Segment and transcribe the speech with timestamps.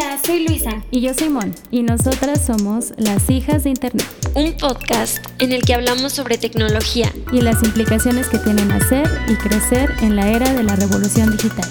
[0.00, 0.80] Hola, soy Luisa.
[0.92, 1.52] Y yo soy Mon.
[1.72, 4.06] Y nosotras somos las hijas de Internet.
[4.36, 7.12] Un podcast en el que hablamos sobre tecnología.
[7.32, 11.68] Y las implicaciones que tienen hacer y crecer en la era de la revolución digital.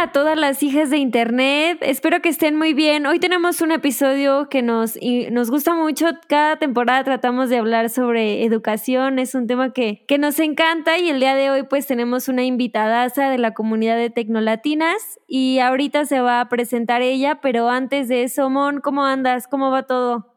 [0.00, 3.04] A todas las hijas de Internet, espero que estén muy bien.
[3.04, 4.98] Hoy tenemos un episodio que nos,
[5.30, 6.06] nos gusta mucho.
[6.26, 11.10] Cada temporada tratamos de hablar sobre educación, es un tema que, que nos encanta y
[11.10, 16.06] el día de hoy pues tenemos una invitadaza de la comunidad de Tecnolatinas y ahorita
[16.06, 19.48] se va a presentar ella, pero antes de eso, Mon, ¿cómo andas?
[19.48, 20.30] ¿Cómo va todo?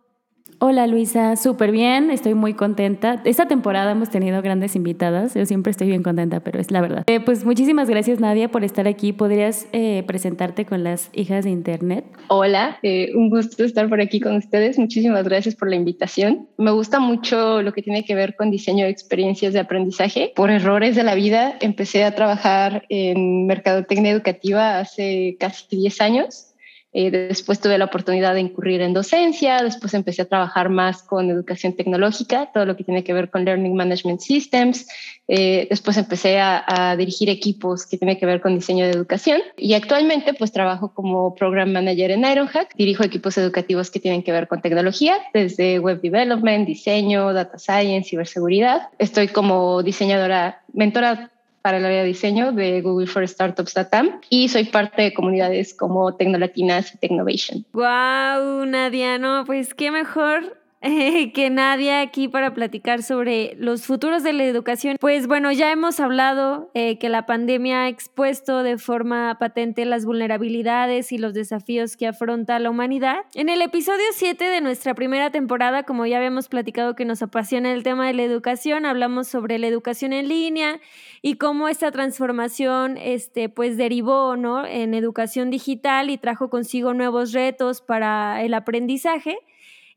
[0.66, 3.22] Hola Luisa, súper bien, estoy muy contenta.
[3.26, 7.04] Esta temporada hemos tenido grandes invitadas, yo siempre estoy bien contenta, pero es la verdad.
[7.08, 9.12] Eh, pues muchísimas gracias Nadia por estar aquí.
[9.12, 12.06] ¿Podrías eh, presentarte con las hijas de Internet?
[12.30, 14.80] Hola, eh, un gusto estar por aquí con ustedes.
[14.80, 16.48] Muchísimas gracias por la invitación.
[16.58, 20.32] Me gusta mucho lo que tiene que ver con diseño de experiencias de aprendizaje.
[20.34, 26.53] Por errores de la vida empecé a trabajar en mercadotecnia educativa hace casi 10 años
[26.94, 31.30] eh, después tuve la oportunidad de incurrir en docencia, después empecé a trabajar más con
[31.30, 34.88] educación tecnológica, todo lo que tiene que ver con Learning Management Systems.
[35.28, 39.74] Eh, después empecé a, dirigir equipos que tienen que ver con diseño de educación y
[39.74, 42.76] actualmente pues trabajo como Program Manager en Ironhack.
[42.76, 48.10] Dirijo equipos educativos que tienen que ver con tecnología, desde Web Development, diseño, Data Science,
[48.10, 48.90] ciberseguridad.
[49.00, 51.33] Estoy como diseñadora, mentora
[51.64, 55.74] para el área de diseño de Google for Startups Latam y soy parte de comunidades
[55.74, 57.66] como Tecnolatinas y Technovation.
[57.72, 59.18] ¡Wow, Nadia!
[59.18, 60.58] No, pues qué mejor
[61.34, 64.98] que nadie aquí para platicar sobre los futuros de la educación.
[65.00, 70.04] Pues bueno, ya hemos hablado eh, que la pandemia ha expuesto de forma patente las
[70.04, 73.22] vulnerabilidades y los desafíos que afronta la humanidad.
[73.34, 77.72] En el episodio 7 de nuestra primera temporada, como ya habíamos platicado que nos apasiona
[77.72, 80.82] el tema de la educación, hablamos sobre la educación en línea
[81.22, 84.66] y cómo esta transformación este, pues derivó ¿no?
[84.66, 89.38] en educación digital y trajo consigo nuevos retos para el aprendizaje.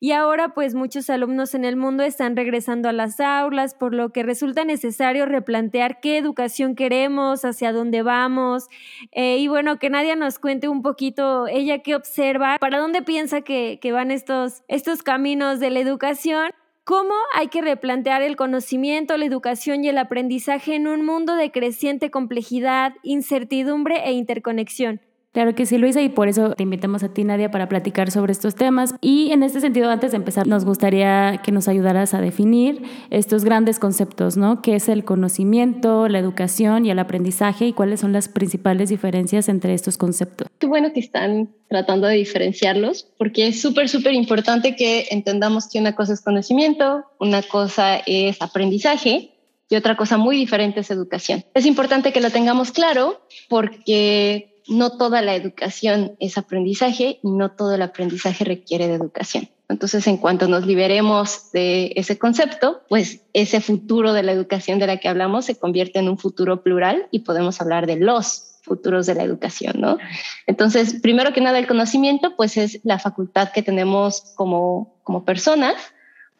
[0.00, 4.10] Y ahora pues muchos alumnos en el mundo están regresando a las aulas, por lo
[4.10, 8.68] que resulta necesario replantear qué educación queremos, hacia dónde vamos.
[9.12, 13.40] Eh, y bueno, que Nadia nos cuente un poquito ella qué observa, para dónde piensa
[13.40, 16.50] que, que van estos, estos caminos de la educación.
[16.84, 21.50] ¿Cómo hay que replantear el conocimiento, la educación y el aprendizaje en un mundo de
[21.50, 25.00] creciente complejidad, incertidumbre e interconexión?
[25.36, 28.32] Claro que sí, Luisa, y por eso te invitamos a ti, Nadia, para platicar sobre
[28.32, 28.94] estos temas.
[29.02, 32.80] Y en este sentido, antes de empezar, nos gustaría que nos ayudaras a definir
[33.10, 34.62] estos grandes conceptos, ¿no?
[34.62, 39.50] ¿Qué es el conocimiento, la educación y el aprendizaje y cuáles son las principales diferencias
[39.50, 40.48] entre estos conceptos?
[40.58, 45.78] Qué bueno que están tratando de diferenciarlos, porque es súper, súper importante que entendamos que
[45.78, 49.32] una cosa es conocimiento, una cosa es aprendizaje
[49.68, 51.44] y otra cosa muy diferente es educación.
[51.52, 53.20] Es importante que lo tengamos claro
[53.50, 59.48] porque no toda la educación es aprendizaje y no todo el aprendizaje requiere de educación.
[59.68, 64.86] Entonces, en cuanto nos liberemos de ese concepto, pues ese futuro de la educación de
[64.86, 69.06] la que hablamos se convierte en un futuro plural y podemos hablar de los futuros
[69.06, 69.98] de la educación, ¿no?
[70.46, 75.74] Entonces, primero que nada, el conocimiento, pues es la facultad que tenemos como, como personas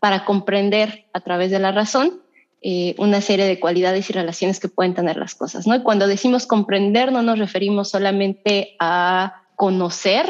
[0.01, 2.21] para comprender a través de la razón
[2.63, 5.83] eh, una serie de cualidades y relaciones que pueden tener las cosas, ¿no?
[5.85, 10.27] Cuando decimos comprender no nos referimos solamente a conocer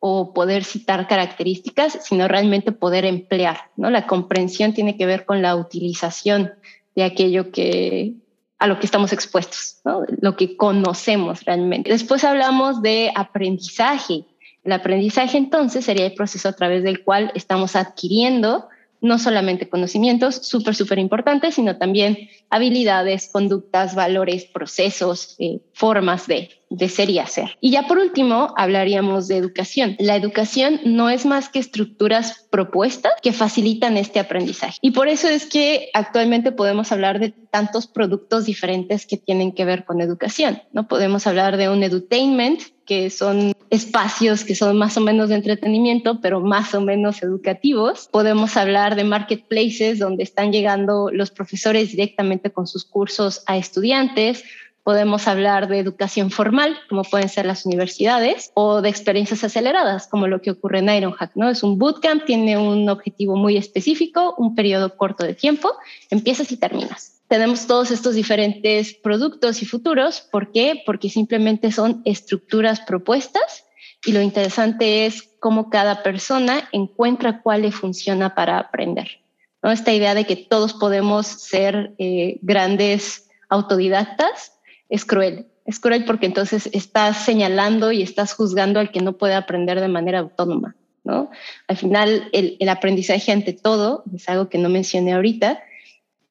[0.00, 3.90] o poder citar características, sino realmente poder emplear, ¿no?
[3.90, 6.52] La comprensión tiene que ver con la utilización
[6.94, 8.14] de aquello que
[8.58, 10.02] a lo que estamos expuestos, ¿no?
[10.20, 11.90] lo que conocemos realmente.
[11.90, 14.24] Después hablamos de aprendizaje.
[14.64, 18.68] El aprendizaje entonces sería el proceso a través del cual estamos adquiriendo
[19.06, 26.50] no solamente conocimientos, súper, súper importantes, sino también habilidades, conductas, valores, procesos, eh, formas de,
[26.70, 27.56] de ser y hacer.
[27.60, 29.96] Y ya por último, hablaríamos de educación.
[29.98, 34.78] La educación no es más que estructuras propuestas que facilitan este aprendizaje.
[34.80, 39.64] Y por eso es que actualmente podemos hablar de tantos productos diferentes que tienen que
[39.64, 40.62] ver con educación.
[40.72, 45.36] No podemos hablar de un edutainment, que son espacios que son más o menos de
[45.36, 48.08] entretenimiento, pero más o menos educativos.
[48.10, 54.42] Podemos hablar de marketplaces donde están llegando los profesores directamente con sus cursos a estudiantes
[54.86, 60.28] Podemos hablar de educación formal, como pueden ser las universidades, o de experiencias aceleradas, como
[60.28, 61.32] lo que ocurre en Ironhack.
[61.34, 61.50] ¿no?
[61.50, 65.72] Es un bootcamp, tiene un objetivo muy específico, un periodo corto de tiempo,
[66.08, 67.20] empiezas y terminas.
[67.26, 70.20] Tenemos todos estos diferentes productos y futuros.
[70.20, 70.80] ¿Por qué?
[70.86, 73.65] Porque simplemente son estructuras propuestas
[74.06, 79.20] y lo interesante es cómo cada persona encuentra cuál le funciona para aprender.
[79.62, 79.72] ¿no?
[79.72, 84.52] Esta idea de que todos podemos ser eh, grandes autodidactas
[84.88, 85.46] es cruel.
[85.64, 89.88] Es cruel porque entonces estás señalando y estás juzgando al que no puede aprender de
[89.88, 91.28] manera autónoma, ¿no?
[91.66, 95.60] Al final, el, el aprendizaje ante todo, es algo que no mencioné ahorita,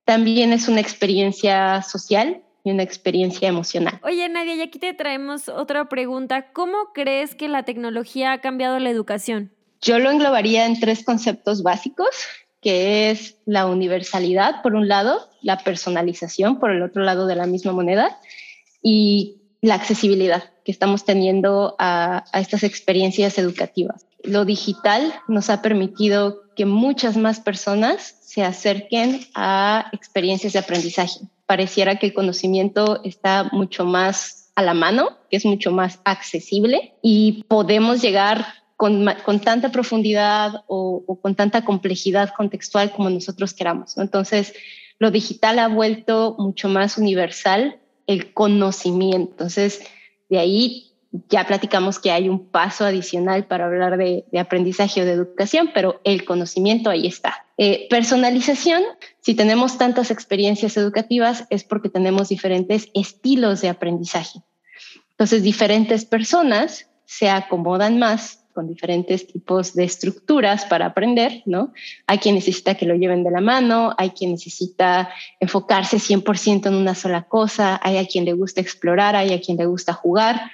[0.06, 4.00] también es una experiencia social y una experiencia emocional.
[4.04, 6.52] Oye, Nadia, y aquí te traemos otra pregunta.
[6.52, 9.52] ¿Cómo crees que la tecnología ha cambiado la educación?
[9.82, 12.10] Yo lo englobaría en tres conceptos básicos,
[12.62, 17.46] que es la universalidad, por un lado, la personalización, por el otro lado de la
[17.46, 18.18] misma moneda,
[18.82, 24.08] y la accesibilidad que estamos teniendo a, a estas experiencias educativas.
[24.24, 31.20] Lo digital nos ha permitido que muchas más personas se acerquen a experiencias de aprendizaje
[31.46, 36.94] pareciera que el conocimiento está mucho más a la mano, que es mucho más accesible
[37.02, 38.46] y podemos llegar
[38.78, 39.06] con,
[39.44, 43.98] tanta profundidad o, con tanta complejidad contextual como nosotros queramos.
[43.98, 44.54] Entonces,
[45.00, 49.32] lo digital ha vuelto mucho más universal el conocimiento.
[49.32, 49.82] Entonces,
[50.30, 50.92] de ahí
[51.30, 56.02] ya platicamos que hay un paso adicional para hablar de, aprendizaje o de educación, pero
[56.04, 57.45] el conocimiento ahí está.
[57.58, 58.84] Eh, personalización,
[59.22, 64.40] si tenemos tantas experiencias educativas es porque tenemos diferentes estilos de aprendizaje.
[65.12, 71.74] Entonces, diferentes personas se acomodan más con diferentes tipos de estructuras para aprender, ¿no?
[72.08, 75.10] Hay quien necesita que lo lleven de la mano, hay quien necesita
[75.40, 79.58] enfocarse 100% en una sola cosa, hay a quien le gusta explorar, hay a quien
[79.58, 80.52] le gusta jugar.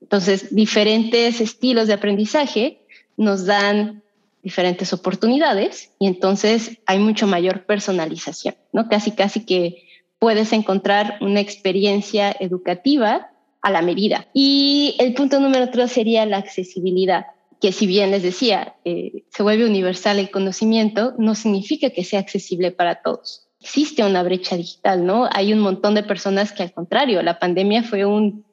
[0.00, 2.80] Entonces, diferentes estilos de aprendizaje
[3.16, 4.02] nos dan
[4.42, 8.88] diferentes oportunidades y entonces hay mucho mayor personalización, ¿no?
[8.88, 9.84] Casi, casi que
[10.18, 13.30] puedes encontrar una experiencia educativa
[13.62, 14.28] a la medida.
[14.32, 17.26] Y el punto número tres sería la accesibilidad,
[17.60, 22.20] que si bien les decía, eh, se vuelve universal el conocimiento, no significa que sea
[22.20, 23.48] accesible para todos.
[23.60, 25.28] Existe una brecha digital, ¿no?
[25.30, 28.44] Hay un montón de personas que al contrario, la pandemia fue un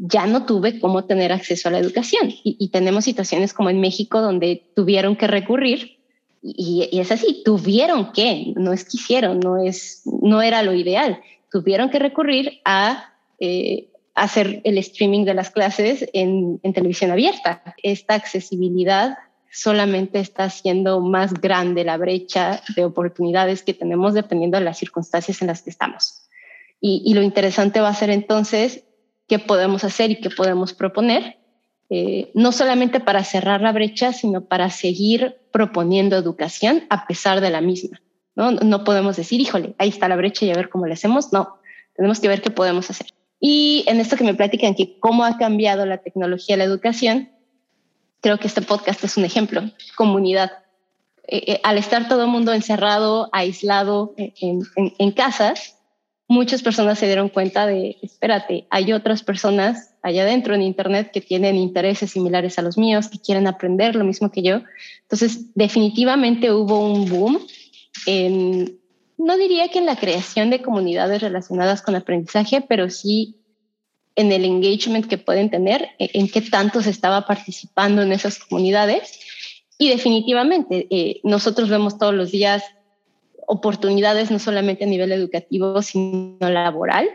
[0.00, 2.32] ya no tuve cómo tener acceso a la educación.
[2.44, 5.98] Y, tenemos situaciones como en México donde tuvieron que recurrir
[6.40, 11.90] y, es así, tuvieron que, no es quisieron, no, es, no era lo ideal, tuvieron
[11.90, 17.74] que recurrir a eh, hacer el streaming de las clases en, en televisión abierta.
[17.82, 19.18] Esta accesibilidad
[19.50, 25.40] solamente está haciendo más grande la brecha de oportunidades que tenemos dependiendo de las circunstancias
[25.40, 26.28] en las que estamos.
[26.80, 28.84] Y, y, lo interesante va a ser entonces
[29.28, 31.38] qué podemos hacer y qué podemos proponer,
[31.90, 37.50] eh, no solamente para cerrar la brecha, sino para seguir proponiendo educación a pesar de
[37.50, 38.00] la misma.
[38.34, 38.52] ¿no?
[38.52, 41.32] no podemos decir, híjole, ahí está la brecha y a ver cómo le hacemos.
[41.32, 41.58] No,
[41.94, 43.08] tenemos que ver qué podemos hacer.
[43.40, 47.30] Y en esto que me platican que cómo ha cambiado la tecnología la educación,
[48.20, 49.62] creo que este podcast es un ejemplo.
[49.96, 50.52] Comunidad.
[51.26, 55.77] Eh, eh, al estar todo el mundo encerrado, aislado en, en, en casas,
[56.28, 61.22] muchas personas se dieron cuenta de, espérate, hay otras personas allá adentro en Internet que
[61.22, 64.60] tienen intereses similares a los míos, que quieren aprender lo mismo que yo.
[65.02, 67.40] Entonces, definitivamente hubo un boom
[68.06, 68.78] en,
[69.16, 73.36] no diría que en la creación de comunidades relacionadas con aprendizaje, pero sí
[74.14, 78.38] en el engagement que pueden tener, e, en qué tanto se estaba participando en esas
[78.38, 79.18] comunidades.
[79.78, 82.64] Y definitivamente, eh, nosotros vemos todos los días
[83.48, 87.08] oportunidades no solamente a nivel educativo, sino laboral,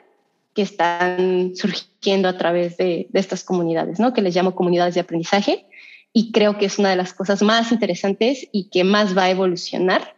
[0.53, 4.13] que están surgiendo a través de, estas comunidades, ¿no?
[4.13, 5.65] que les llamo comunidades de aprendizaje.
[6.11, 9.29] Y creo que es una de las cosas más interesantes y que más va a
[9.29, 10.15] evolucionar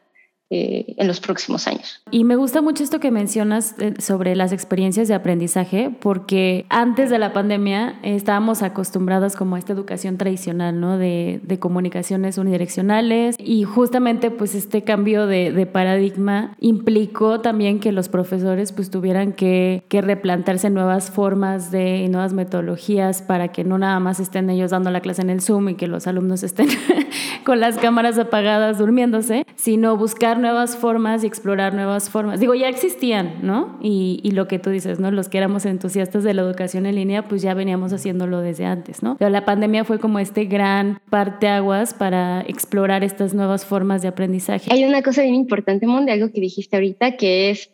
[0.51, 2.03] eh, en los próximos años.
[2.11, 7.09] Y me gusta mucho esto que mencionas eh, sobre las experiencias de aprendizaje, porque antes
[7.09, 10.99] de la pandemia estábamos acostumbrados como a esta educación tradicional, ¿no?
[10.99, 17.91] De, de comunicaciones unidireccionales y justamente pues este cambio de, de, paradigma implicó también que
[17.91, 23.63] los profesores pues tuvieran que, que replantarse nuevas formas de y nuevas metodologías para que
[23.63, 26.43] no nada más estén ellos dando la clase en el Zoom y que los alumnos
[26.43, 26.67] estén
[27.45, 32.39] con las cámaras apagadas durmiéndose, sino buscar nuevas formas y explorar nuevas formas.
[32.39, 33.77] Digo, ya existían, ¿no?
[33.81, 35.11] Y, y, lo que tú dices, ¿no?
[35.11, 39.03] Los que éramos entusiastas de la educación en línea, pues ya veníamos haciéndolo desde antes,
[39.03, 39.17] ¿no?
[39.17, 44.71] Pero la pandemia fue como este gran parteaguas para explorar estas nuevas formas de aprendizaje.
[44.71, 47.69] Hay una cosa bien importante, Monde, algo que dijiste ahorita, que es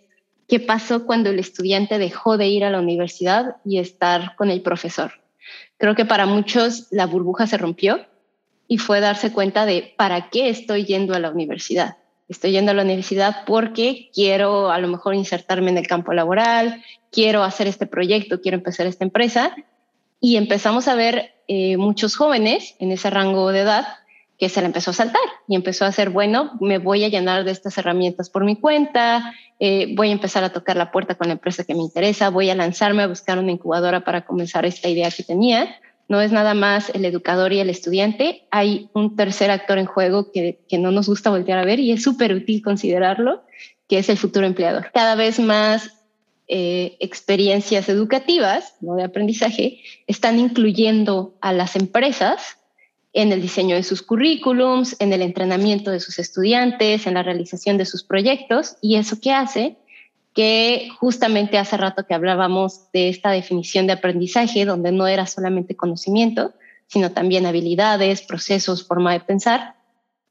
[0.48, 4.62] qué pasó cuando el estudiante dejó de ir a la universidad y estar con el
[4.62, 5.13] profesor.
[5.77, 8.06] Creo que para muchos la burbuja se rompió
[8.68, 11.98] y fue darse cuenta de para qué estoy yendo a la universidad
[12.31, 16.81] estoy yendo a la universidad porque quiero a lo mejor insertarme en el campo laboral,
[17.11, 19.55] quiero hacer este proyecto, quiero empezar esta empresa.
[20.19, 23.88] Y empezamos a ver eh, muchos jóvenes en ese rango de edad
[24.38, 27.43] que se le empezó a saltar y empezó a hacer, bueno, me voy a llenar
[27.43, 31.27] de estas herramientas por mi cuenta, eh, voy a empezar a tocar la puerta con
[31.27, 34.88] la empresa que me interesa, voy a lanzarme a buscar una incubadora para comenzar esta
[34.88, 35.75] idea que tenía.
[36.12, 40.30] No es nada más el educador y el estudiante, hay un tercer actor en juego
[40.34, 43.44] que, que no nos gusta voltear a ver y es súper útil considerarlo,
[43.88, 44.91] que es el futuro empleador.
[44.94, 45.89] Cada vez más
[46.50, 48.96] eh, experiencias educativas, ¿no?
[48.96, 52.58] de aprendizaje, están incluyendo a las empresas
[53.13, 57.77] en el diseño de sus currículums, en el entrenamiento de sus estudiantes, en la realización
[57.77, 58.75] de sus proyectos.
[58.82, 59.77] ¿Y eso qué hace?
[60.33, 65.75] Que justamente hace rato que hablábamos de esta definición de aprendizaje, donde no era solamente
[65.75, 66.53] conocimiento,
[66.88, 69.75] sino también habilidades, procesos, forma de pensar,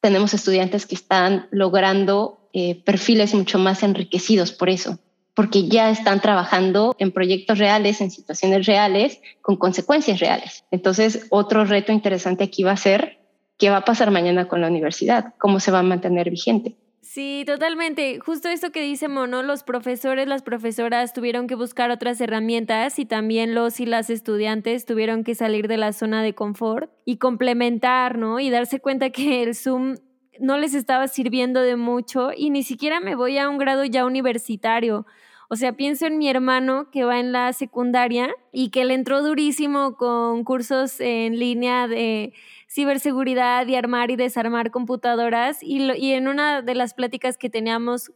[0.00, 4.98] tenemos estudiantes que están logrando eh, perfiles mucho más enriquecidos por eso
[5.34, 10.64] porque ya están trabajando en proyectos reales, en situaciones reales, con consecuencias reales.
[10.70, 13.18] Entonces, otro reto interesante aquí va a ser
[13.56, 16.76] qué va a pasar mañana con la universidad, cómo se va a mantener vigente.
[17.12, 18.20] Sí, totalmente.
[18.20, 23.04] Justo esto que dice Mono, los profesores, las profesoras tuvieron que buscar otras herramientas y
[23.04, 28.16] también los y las estudiantes tuvieron que salir de la zona de confort y complementar,
[28.16, 28.38] ¿no?
[28.38, 29.96] Y darse cuenta que el Zoom
[30.38, 34.06] no les estaba sirviendo de mucho y ni siquiera me voy a un grado ya
[34.06, 35.04] universitario.
[35.52, 39.20] O sea, pienso en mi hermano que va en la secundaria y que le entró
[39.20, 42.32] durísimo con cursos en línea de
[42.68, 45.60] ciberseguridad y armar y desarmar computadoras.
[45.60, 48.12] Y, y en una de las pláticas que teníamos,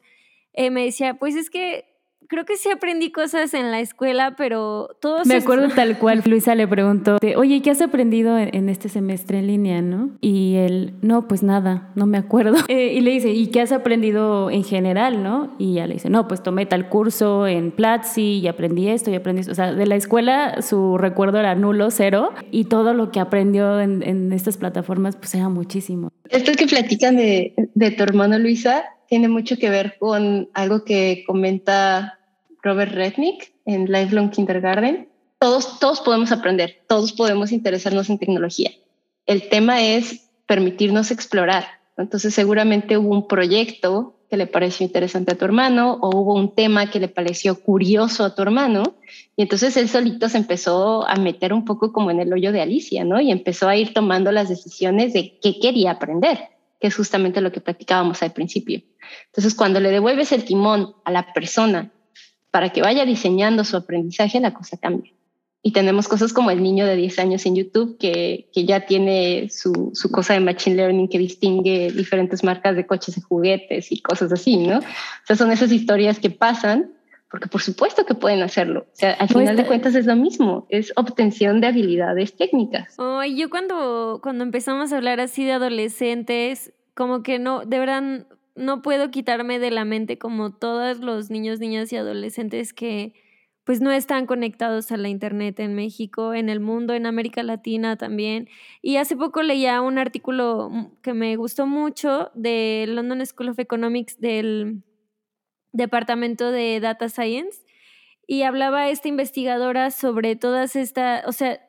[0.52, 1.84] eh, me decía, pues es que
[2.28, 6.54] creo que sí aprendí cosas en la escuela, pero todo Me acuerdo tal cual, Luisa
[6.54, 10.10] le preguntó, oye, ¿qué has aprendido en este semestre en línea, no?
[10.20, 12.56] Y él, no, pues nada, no me acuerdo.
[12.74, 15.54] Eh, y le dice, ¿y qué has aprendido en general, no?
[15.58, 19.14] Y ella le dice, no, pues tomé tal curso en Platzi y aprendí esto y
[19.14, 19.52] aprendí esto.
[19.52, 23.80] O sea, de la escuela su recuerdo era nulo, cero, y todo lo que aprendió
[23.80, 26.10] en, estas plataformas, pues era muchísimo.
[26.30, 31.24] Esto que platican de, de tu hermano Luisa, tiene mucho que ver con algo que
[31.26, 32.18] comenta
[32.62, 35.08] Robert Rednick en Lifelong Kindergarten.
[35.38, 38.70] Todos, todos podemos aprender, todos podemos interesarnos en tecnología.
[39.26, 41.64] El tema es permitirnos explorar.
[41.96, 46.54] Entonces seguramente hubo un proyecto que le pareció interesante a tu hermano o hubo un
[46.54, 48.94] tema que le pareció curioso a tu hermano
[49.36, 52.62] y entonces él solito se empezó a meter un poco como en el hoyo de
[52.62, 53.20] Alicia, ¿no?
[53.20, 56.53] Y empezó a ir tomando las decisiones de qué quería aprender
[56.84, 58.82] que es justamente lo que practicábamos al principio.
[59.28, 61.90] Entonces, cuando le devuelves el timón a la persona
[62.50, 65.10] para que vaya diseñando su aprendizaje, la cosa cambia.
[65.62, 69.48] Y tenemos cosas como el niño de 10 años en YouTube que, que ya tiene
[69.48, 74.02] su, su, cosa de Machine Learning que distingue diferentes marcas de coches y juguetes y
[74.02, 74.80] cosas así, ¿no?
[74.80, 76.92] O sea, son esas historias que pasan
[77.34, 78.86] porque por supuesto que pueden hacerlo.
[78.92, 82.94] O sea, al final de cuentas es lo mismo, es obtención de habilidades técnicas.
[82.96, 88.28] Oh, yo cuando, cuando empezamos a hablar así de adolescentes, como que no, de verdad
[88.54, 93.14] no puedo quitarme de la mente como todos los niños, niñas y adolescentes que
[93.64, 97.96] pues no están conectados a la internet en México, en el mundo, en América Latina
[97.96, 98.48] también.
[98.80, 100.70] Y hace poco leía un artículo
[101.02, 104.84] que me gustó mucho de London School of Economics del
[105.74, 107.60] departamento de Data Science
[108.26, 111.60] y hablaba esta investigadora sobre todas estas, o sea,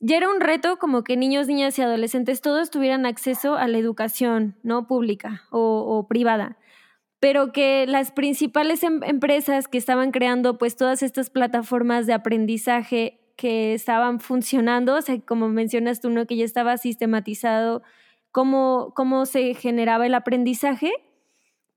[0.00, 3.78] ya era un reto como que niños, niñas y adolescentes todos tuvieran acceso a la
[3.78, 4.86] educación, ¿no?
[4.86, 6.56] Pública o, privada,
[7.20, 13.20] pero que las principales em, empresas que estaban creando pues todas estas plataformas de aprendizaje
[13.36, 16.26] que estaban funcionando, o sea, como mencionas tú, ¿no?
[16.26, 17.82] Que ya estaba sistematizado
[18.32, 20.92] cómo, cómo se generaba el aprendizaje,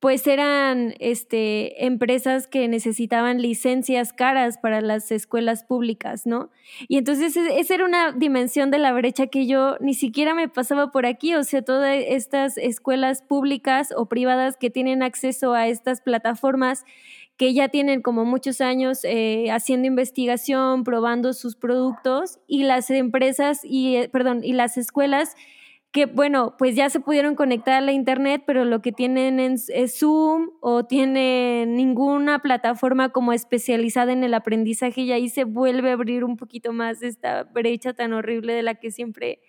[0.01, 6.49] pues eran este, empresas que necesitaban licencias caras para las escuelas públicas, ¿no?
[6.87, 10.49] Y entonces e, esa era una dimensión de la brecha que yo ni siquiera me
[10.49, 15.67] pasaba por aquí, o sea, todas estas escuelas públicas o privadas que tienen acceso a
[15.67, 16.83] estas plataformas
[17.37, 23.61] que ya tienen como muchos años eh, haciendo investigación, probando sus productos y las empresas
[23.63, 25.35] y, eh, perdón, y las escuelas
[25.91, 29.69] que bueno, pues ya se pudieron conectar a la internet, pero lo que tienen es,
[29.97, 35.93] Zoom o tienen ninguna plataforma como especializada en el aprendizaje y ahí se vuelve a
[35.93, 39.39] abrir un poquito más esta brecha tan horrible de la que siempre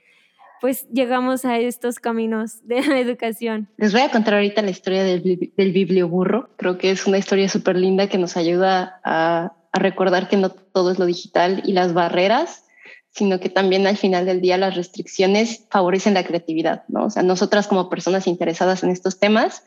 [0.60, 3.68] pues llegamos a estos caminos de la educación.
[3.76, 6.50] Les voy a contar ahorita la historia del, del biblioburro.
[6.56, 10.50] Creo que es una historia súper linda que nos ayuda a, a recordar que no
[10.50, 12.64] todo es lo digital y las barreras
[13.12, 17.04] sino que también al final del día las restricciones favorecen la creatividad, ¿no?
[17.04, 19.62] O sea, nosotras como personas interesadas en estos temas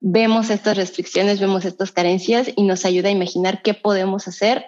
[0.00, 4.66] vemos estas restricciones, vemos estas carencias y nos ayuda a imaginar qué podemos hacer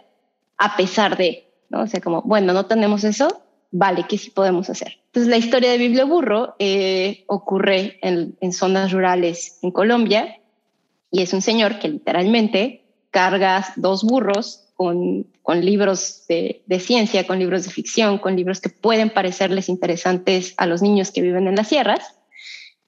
[0.58, 1.82] a pesar de, ¿no?
[1.82, 4.98] O sea, como, bueno, no tenemos eso, vale, ¿qué sí podemos hacer?
[5.06, 10.38] Entonces, la historia de Biblioburro eh, ocurre en, en zonas rurales en Colombia
[11.10, 15.26] y es un señor que literalmente carga dos burros con,
[15.60, 20.82] libros de, ciencia, con libros de ficción, con libros que pueden parecerles interesantes a los
[20.82, 22.16] niños que viven en las sierras.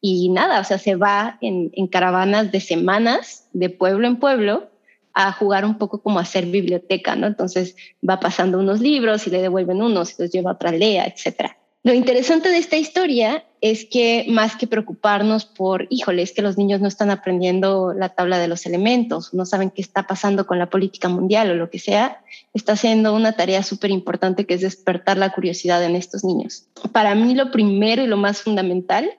[0.00, 4.70] Y nada, o sea, se va en, caravanas de semanas, de pueblo en pueblo,
[5.14, 7.26] a jugar un poco como a hacer biblioteca, ¿no?
[7.26, 7.76] Entonces
[8.08, 11.56] va pasando unos libros y le devuelven unos y los lleva otra aldea, etcétera.
[11.84, 16.58] Lo interesante de esta historia es que más que preocuparnos por, híjole, es que los
[16.58, 20.58] niños no están aprendiendo la tabla de los elementos, no saben qué está pasando con
[20.58, 24.60] la política mundial o lo que sea, está haciendo una tarea súper importante que es
[24.60, 26.68] despertar la curiosidad en estos niños.
[26.92, 29.10] Para mí lo primero y lo más fundamental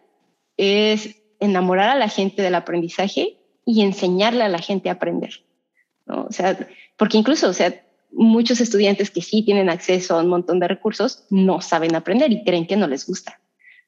[0.58, 5.44] es enamorar a la gente del aprendizaje y enseñarle a la gente a aprender.
[6.06, 6.56] O sea,
[6.98, 11.24] porque incluso, o sea, muchos estudiantes que sí tienen acceso a un montón de recursos
[11.32, 13.40] no saben aprender y creen que no les gusta.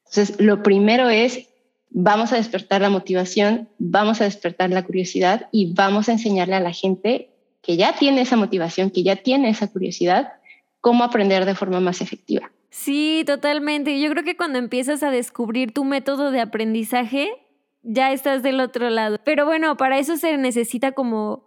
[0.10, 1.48] Entonces, lo primero es,
[1.90, 6.60] vamos a despertar la motivación, vamos a despertar la curiosidad y vamos a enseñarle a
[6.60, 7.30] la gente
[7.62, 10.34] que ya tiene esa motivación, que ya tiene esa curiosidad,
[10.80, 12.52] cómo aprender de forma más efectiva.
[12.70, 14.00] Sí, totalmente.
[14.00, 17.30] Yo creo que cuando empiezas a descubrir tu método de aprendizaje,
[17.84, 19.18] ya estás del otro lado.
[19.24, 21.47] Pero bueno, para eso se necesita como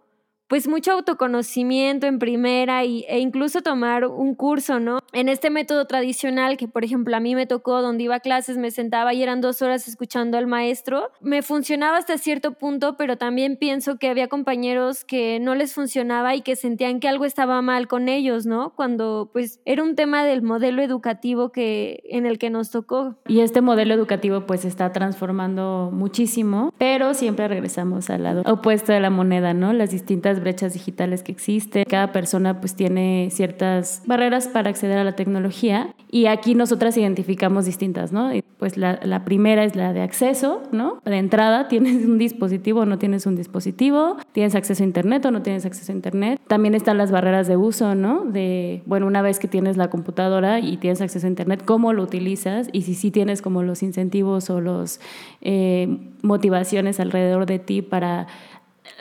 [0.51, 4.99] pues mucho autoconocimiento en primera y, e incluso tomar un curso, ¿no?
[5.13, 8.57] En este método tradicional que, por ejemplo, a mí me tocó, donde iba a clases,
[8.57, 13.15] me sentaba y eran dos horas escuchando al maestro, me funcionaba hasta cierto punto, pero
[13.15, 17.61] también pienso que había compañeros que no les funcionaba y que sentían que algo estaba
[17.61, 18.73] mal con ellos, ¿no?
[18.75, 23.15] Cuando pues era un tema del modelo educativo que, en el que nos tocó.
[23.25, 28.99] Y este modelo educativo pues está transformando muchísimo, pero siempre regresamos al lado opuesto de
[28.99, 29.71] la moneda, ¿no?
[29.71, 31.85] Las distintas brechas digitales que existen.
[31.87, 37.65] Cada persona pues tiene ciertas barreras para acceder a la tecnología y aquí nosotras identificamos
[37.65, 38.31] distintas, ¿no?
[38.57, 41.01] Pues la, primera es la de acceso, ¿no?
[41.05, 45.31] De entrada, tienes un dispositivo o no tienes un dispositivo, tienes acceso a Internet o
[45.31, 46.39] no tienes acceso a Internet.
[46.47, 48.25] También están las barreras de uso, ¿no?
[48.25, 52.03] De, bueno, una vez que tienes la computadora y tienes acceso a Internet, ¿cómo lo
[52.03, 52.67] utilizas?
[52.73, 54.99] Y si sí tienes como los incentivos o los
[55.41, 58.27] eh, motivaciones alrededor de ti para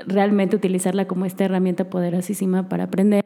[0.07, 3.25] realmente utilizarla como esta herramienta poderosísima para aprender.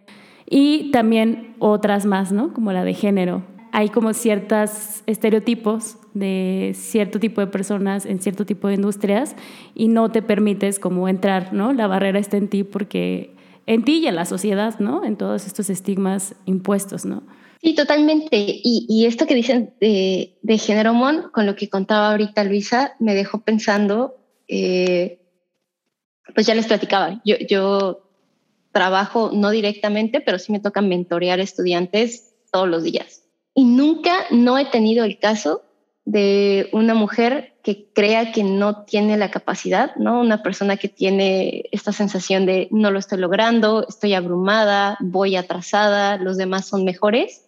[0.48, 2.52] Y también otras más, ¿no?
[2.52, 3.44] Como la de género.
[3.72, 9.34] Hay como ciertos estereotipos de cierto tipo de personas en cierto tipo de industrias
[9.74, 11.72] y no te permites como entrar, ¿no?
[11.72, 13.34] La barrera está en ti porque
[13.66, 15.04] en ti y en la sociedad, ¿no?
[15.04, 17.24] En todos estos estigmas impuestos, ¿no?
[17.62, 18.36] Sí, totalmente.
[18.36, 22.94] Y, y esto que dicen de, de género mon, con lo que contaba ahorita Luisa,
[23.00, 24.16] me dejó pensando
[24.48, 25.18] eh,
[26.34, 28.08] pues ya les platicaba, yo, yo
[28.72, 33.22] trabajo no directamente, pero sí me toca mentorear estudiantes todos los días.
[33.54, 35.62] Y nunca no he tenido el caso
[36.04, 40.20] de una mujer que crea que no tiene la capacidad, ¿no?
[40.20, 46.18] Una persona que tiene esta sensación de no lo estoy logrando, estoy abrumada, voy atrasada,
[46.18, 47.43] los demás son mejores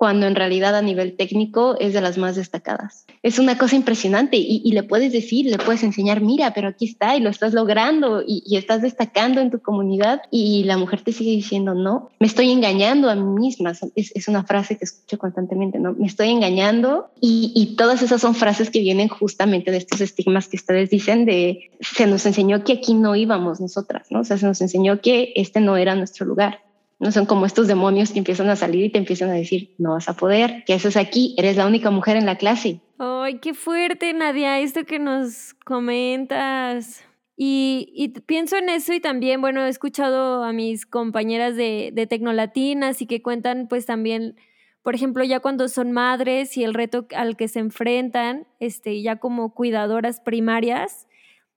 [0.00, 3.04] cuando en realidad a nivel técnico es de las más destacadas.
[3.22, 7.16] Es una cosa impresionante y, le puedes decir, le puedes enseñar, mira, pero aquí está
[7.16, 11.32] y lo estás logrando y, estás destacando en tu comunidad y la mujer te sigue
[11.32, 13.74] diciendo, no, me estoy engañando a mí misma.
[13.94, 15.92] Es, una frase que escucho constantemente, ¿no?
[15.92, 20.48] Me estoy engañando y, y todas esas son frases que vienen justamente de estos estigmas
[20.48, 24.20] que ustedes dicen de, se nos enseñó que aquí no íbamos nosotras, ¿no?
[24.20, 26.69] O sea, se nos enseñó que este no era nuestro lugar.
[27.00, 29.92] No son como estos demonios que empiezan a salir y te empiezan a decir, no
[29.92, 31.34] vas a poder, que haces aquí?
[31.38, 32.80] Eres la única mujer en la clase.
[32.98, 37.02] Ay, qué fuerte, Nadia, esto que nos comentas.
[37.38, 42.06] Y, y, pienso en eso y también, bueno, he escuchado a mis compañeras de, de
[42.06, 44.36] Tecnolatinas y que cuentan pues también,
[44.82, 49.16] por ejemplo, ya cuando son madres y el reto al que se enfrentan, este, ya
[49.16, 51.06] como cuidadoras primarias.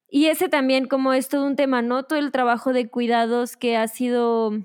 [0.09, 2.03] Y ese también como es todo un tema, ¿no?
[2.03, 4.63] Todo el trabajo de cuidados que ha sido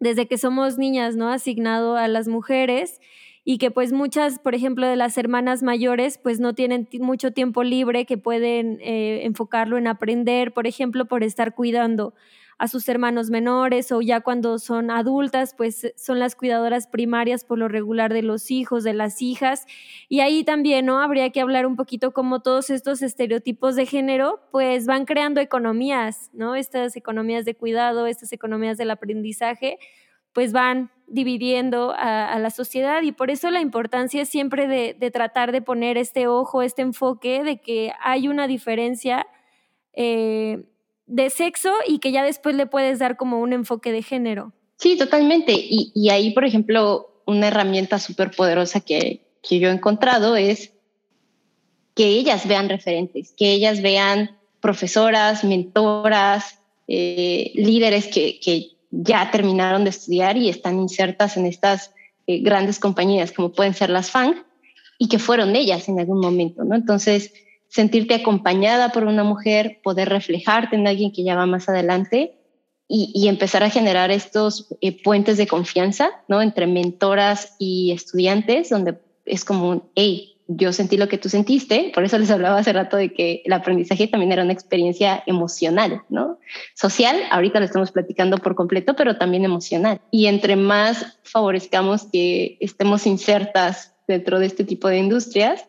[0.00, 1.30] desde que somos niñas, ¿no?
[1.30, 3.00] Asignado a las mujeres
[3.44, 7.62] y que pues muchas, por ejemplo, de las hermanas mayores, pues no tienen mucho tiempo
[7.62, 12.12] libre que pueden eh, enfocarlo en aprender, por ejemplo, por estar cuidando
[12.58, 17.58] a sus hermanos menores o ya cuando son adultas, pues son las cuidadoras primarias por
[17.58, 19.66] lo regular de los hijos, de las hijas.
[20.08, 21.00] Y ahí también, ¿no?
[21.00, 26.30] Habría que hablar un poquito cómo todos estos estereotipos de género, pues van creando economías,
[26.32, 26.54] ¿no?
[26.54, 29.78] Estas economías de cuidado, estas economías del aprendizaje,
[30.32, 35.62] pues van dividiendo a, la sociedad y por eso la importancia siempre de, tratar de
[35.62, 39.26] poner este ojo, este enfoque de que hay una diferencia.
[39.92, 40.66] Eh,
[41.06, 44.52] de sexo y que ya después le puedes dar como un enfoque de género.
[44.76, 45.52] Sí, totalmente.
[45.56, 50.72] Y, ahí, por ejemplo, una herramienta súper poderosa que, que yo he encontrado es
[51.94, 59.84] que ellas vean referentes, que ellas vean profesoras, mentoras, eh, líderes que, que, ya terminaron
[59.84, 61.92] de estudiar y están insertas en estas
[62.26, 64.44] eh, grandes compañías como pueden ser las FANG
[64.96, 66.74] y que fueron ellas en algún momento, ¿no?
[66.76, 67.32] Entonces,
[67.76, 72.38] sentirte acompañada por una mujer, poder reflejarte en alguien que ya va más adelante
[72.88, 76.40] y, empezar a generar estos eh, puentes de confianza, ¿no?
[76.40, 81.90] Entre mentoras y estudiantes, donde es como un, hey, yo sentí lo que tú sentiste,
[81.92, 86.02] por eso les hablaba hace rato de que el aprendizaje también era una experiencia emocional,
[86.08, 86.38] ¿no?
[86.74, 90.00] Social, ahorita lo estamos platicando por completo, pero también emocional.
[90.10, 95.66] Y entre más favorezcamos que estemos insertas dentro de este tipo de industrias,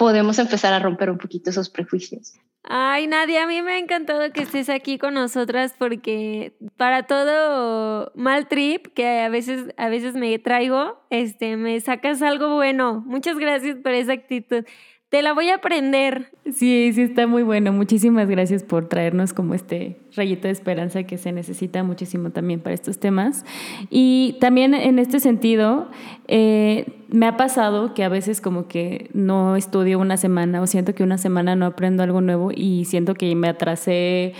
[0.00, 2.32] podemos empezar a romper un poquito esos prejuicios.
[2.62, 8.10] Ay, Nadia, a mí me ha encantado que estés aquí con nosotras porque para todo
[8.14, 13.02] mal trip que a veces, a veces me traigo, este, me sacas algo bueno.
[13.04, 14.64] Muchas gracias por esa actitud.
[15.10, 16.30] Te la voy a aprender.
[16.44, 17.72] Sí, sí, está muy bueno.
[17.72, 22.74] Muchísimas gracias por traernos como este rayito de esperanza que se necesita muchísimo también para
[22.74, 23.44] estos temas.
[23.90, 25.90] Y también en este sentido,
[26.28, 30.94] eh, me ha pasado que a veces como que no estudio una semana o siento
[30.94, 34.34] que una semana no aprendo algo nuevo y siento que me atrasé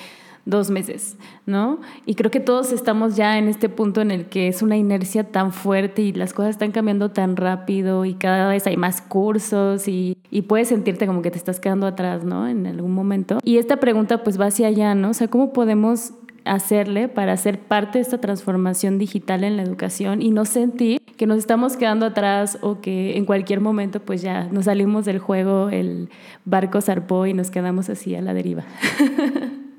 [0.45, 1.81] dos meses, ¿no?
[2.07, 5.25] Y creo que todos estamos ya en este punto en el que es una inercia
[5.25, 9.89] tan fuerte y las cosas están cambiando tan rápido y cada vez hay más cursos
[9.89, 12.49] y, y puedes sentirte como que te estás quedando atrás, ¿no?
[12.49, 13.39] En algún momento.
[13.45, 15.11] Y esta pregunta pues va hacia allá, ¿no?
[15.11, 16.13] O sea, ¿cómo podemos
[16.45, 21.27] hacerle para ser parte de esta transformación digital en la educación y no sentir que
[21.27, 25.69] nos estamos quedando atrás o que en cualquier momento pues ya nos salimos del juego,
[25.69, 26.09] el
[26.45, 28.65] barco zarpó y nos quedamos así a la deriva.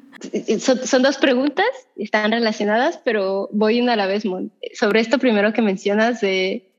[0.60, 4.24] son, dos preguntas, están relacionadas, pero voy una a la vez.
[4.74, 6.72] Sobre esto primero que mencionas de,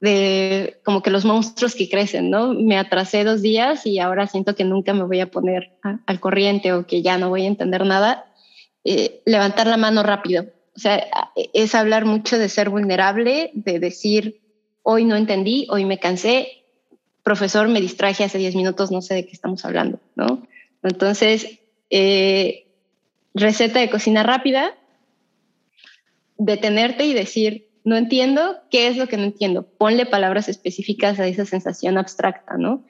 [0.00, 2.54] de como que los monstruos que crecen, ¿no?
[2.54, 6.72] Me atrasé dos días y ahora siento que nunca me voy a poner al corriente
[6.72, 8.26] o que ya no voy a entender nada.
[8.84, 10.46] Eh, levantar la mano rápido.
[10.74, 11.06] O sea,
[11.52, 14.40] es hablar mucho de ser vulnerable, de decir,
[14.82, 16.64] hoy no entendí, hoy me cansé,
[17.22, 20.46] profesor, me distraje hace 10 minutos, no sé de qué estamos hablando, ¿no?
[20.82, 21.59] Entonces,
[21.90, 22.66] eh,
[23.34, 24.74] receta de cocina rápida,
[26.38, 29.62] detenerte y decir, no entiendo, ¿qué es lo que no entiendo?
[29.62, 32.84] Ponle palabras específicas a esa sensación abstracta, ¿no?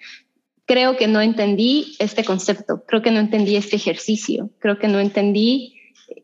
[0.66, 5.00] Creo que no entendí este concepto, creo que no entendí este ejercicio, creo que no
[5.00, 5.74] entendí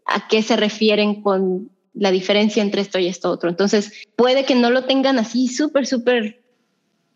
[0.04, 3.48] a qué se refieren con la diferencia entre esto y esto otro.
[3.48, 6.42] Entonces, puede que no lo tengan así súper, súper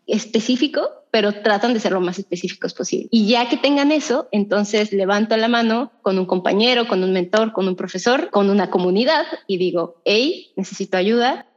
[0.07, 3.09] específico, pero tratan de ser lo más específicos posible.
[3.11, 7.51] Y ya que tengan eso, entonces levanto la mano con un compañero, con un mentor,
[7.51, 11.47] con un profesor, con una comunidad y digo, hey, necesito ayuda.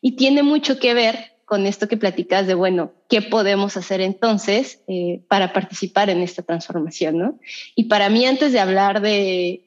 [0.00, 4.80] Y tiene mucho que ver con esto que platicas de, bueno, ¿qué podemos hacer entonces
[4.88, 7.18] eh, para participar en esta transformación?
[7.18, 7.38] ¿no?
[7.76, 9.60] Y para mí, antes de hablar de,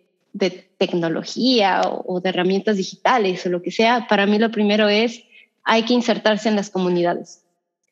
[0.77, 5.23] tecnología o, o de herramientas digitales o lo que sea, para mí lo primero es,
[5.63, 7.41] hay que insertarse en las comunidades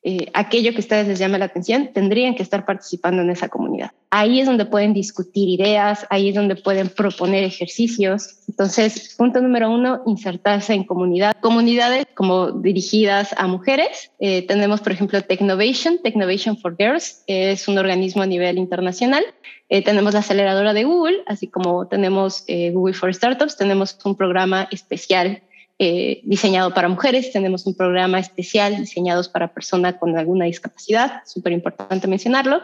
[0.08, 3.90] eh, aquello que ustedes les llame la atención, tendrían que estar participando en esa comunidad.
[4.12, 8.38] Ahí es donde pueden discutir ideas, ahí es donde pueden proponer ejercicios.
[8.48, 11.34] Entonces, punto número uno, insertarse en comunidad.
[11.42, 14.12] Comunidades como dirigidas a mujeres.
[14.20, 19.24] Eh, tenemos, por ejemplo, Technovation, Technovation for Girls, es un organismo a nivel internacional.
[19.70, 24.68] Eh, tenemos la aceleradora de Google, así como tenemos Google for Startups, tenemos un programa
[24.70, 25.42] especial
[25.78, 31.52] eh, diseñado para mujeres, tenemos un programa especial diseñado para personas con alguna discapacidad, súper
[31.52, 32.62] importante mencionarlo,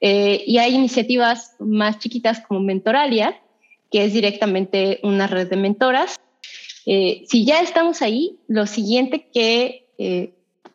[0.00, 3.40] eh, y hay iniciativas más chiquitas como Mentoralia,
[3.90, 6.20] que es directamente una red de mentoras.
[6.86, 9.80] Eh, si ya estamos ahí, lo siguiente que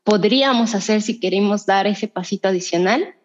[0.04, 3.15] podríamos hacer si queremos dar ese pasito adicional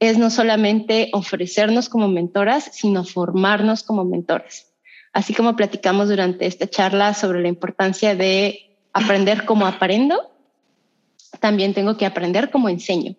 [0.00, 4.71] es no solamente ofrecernos como mentoras, sino formarnos como mentoras
[5.12, 10.30] así como platicamos durante esta charla sobre la importancia de aprender cómo aprendo,
[11.40, 13.14] también tengo que aprender cómo enseño.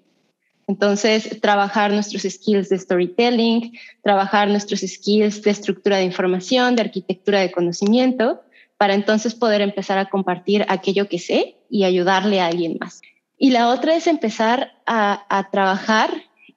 [0.68, 7.42] Entonces, trabajar nuestros skills de storytelling, trabajar nuestros skills de estructura de información, de arquitectura
[7.42, 8.42] de conocimiento,
[8.78, 13.02] para entonces poder empezar a compartir aquello que sé y ayudarle a alguien más.
[13.38, 16.10] Y la otra es empezar a, trabajar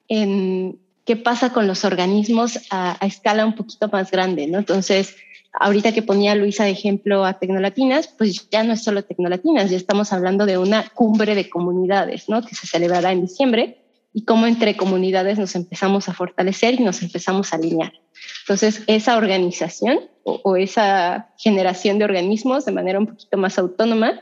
[0.07, 4.57] en qué pasa con los organismos a, a, escala un poquito más grande, ¿no?
[4.57, 5.15] Entonces,
[5.53, 9.77] ahorita que ponía Luisa de ejemplo a Tecnolatinas, pues ya no es solo Tecnolatinas, ya
[9.77, 12.41] estamos hablando de una cumbre de comunidades, ¿no?
[12.41, 13.79] Que se celebrará en diciembre
[14.13, 17.93] y cómo entre comunidades nos empezamos a fortalecer y nos empezamos a alinear.
[18.41, 24.21] Entonces, esa organización o, esa generación de organismos de manera un poquito más autónoma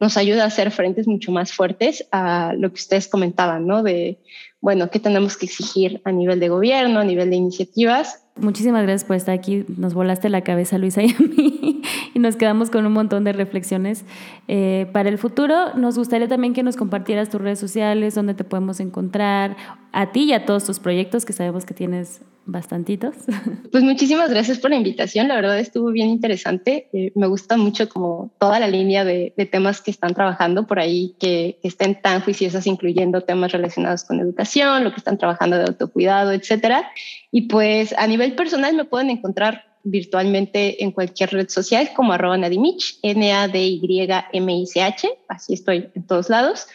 [0.00, 3.82] nos ayuda a hacer frentes mucho más fuertes a lo que ustedes comentaban, ¿no?
[3.82, 4.18] De,
[4.60, 8.25] bueno, ¿qué tenemos que exigir a nivel de gobierno, a nivel de iniciativas?
[8.36, 9.64] Muchísimas gracias por estar aquí.
[9.76, 11.75] Nos volaste la cabeza, Luisa y a mí,
[12.16, 14.06] y nos quedamos con un montón de reflexiones.
[14.48, 18.42] Eh, para el futuro, nos gustaría también que nos compartieras tus redes sociales, donde te
[18.42, 19.54] podemos encontrar,
[19.92, 23.16] a ti y a todos tus proyectos que sabemos que tienes bastantitos.
[23.70, 26.88] Pues muchísimas gracias por la invitación, la verdad estuvo bien interesante.
[26.94, 31.14] Eh, me gusta mucho como toda la línea de, temas que están trabajando por ahí,
[31.20, 36.32] que, estén tan juiciosas, incluyendo temas relacionados con educación, lo que están trabajando de autocuidado,
[36.32, 36.88] etcétera.
[37.30, 42.36] Y pues a nivel personal me pueden encontrar virtualmente en cualquier red social como arroba
[42.36, 46.66] Nadimich, N-A-D-Y-M-I-C-H, así estoy en todos lados.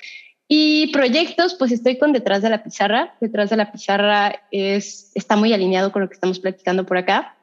[0.48, 3.16] Y proyectos, pues estoy con Detrás de la Pizarra.
[3.22, 7.38] Detrás de la Pizarra es, está muy alineado con lo que estamos platicando por acá.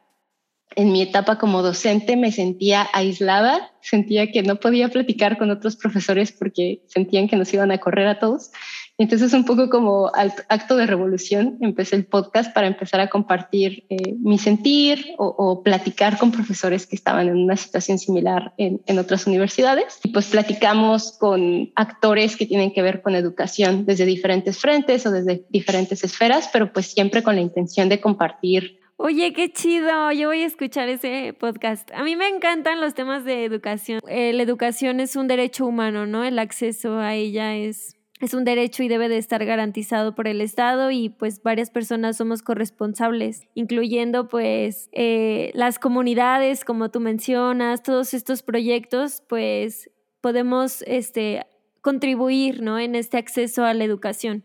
[0.76, 5.76] En mi etapa como docente me sentía aislada, sentía que no podía platicar con otros
[5.76, 8.50] profesores porque sentían que nos iban a correr a todos.
[8.98, 14.16] Entonces, un poco como acto de revolución, empecé el podcast para empezar a compartir eh,
[14.18, 19.28] mi sentir o, platicar con profesores que estaban en una situación similar en, en, otras
[19.28, 20.00] universidades.
[20.02, 25.12] Y pues platicamos con actores que tienen que ver con educación desde diferentes frentes o
[25.12, 30.26] desde diferentes esferas, pero pues siempre con la intención de compartir Oye, qué chido, yo
[30.26, 31.88] voy a escuchar ese podcast.
[31.92, 34.00] A mí me encantan los temas de educación.
[34.08, 36.24] Eh, la educación es un derecho humano, ¿no?
[36.24, 40.40] El acceso a ella es es un derecho y debe de estar garantizado por el
[40.40, 47.82] Estado y pues varias personas somos corresponsables, incluyendo pues eh, las comunidades, como tú mencionas,
[47.82, 51.46] todos estos proyectos, pues podemos este,
[51.80, 52.78] contribuir ¿no?
[52.78, 54.44] en este acceso a la educación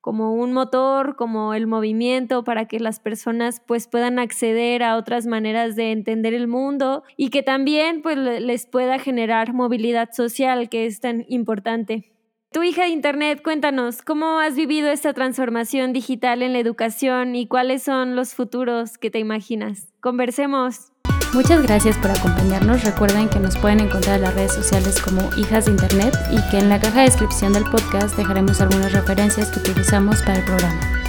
[0.00, 5.26] como un motor, como el movimiento para que las personas pues puedan acceder a otras
[5.26, 10.86] maneras de entender el mundo y que también pues les pueda generar movilidad social que
[10.86, 12.12] es tan importante.
[12.50, 17.46] Tu hija de Internet, cuéntanos, ¿cómo has vivido esta transformación digital en la educación y
[17.46, 19.88] cuáles son los futuros que te imaginas?
[20.00, 20.92] Conversemos.
[21.34, 22.84] Muchas gracias por acompañarnos.
[22.84, 26.58] Recuerden que nos pueden encontrar en las redes sociales como Hijas de Internet y que
[26.58, 31.07] en la caja de descripción del podcast dejaremos algunas referencias que utilizamos para el programa.